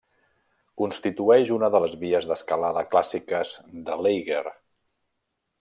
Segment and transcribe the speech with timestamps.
[0.81, 3.55] Constitueix una de les vies d'escalada clàssiques
[3.91, 4.43] de l'Eiger.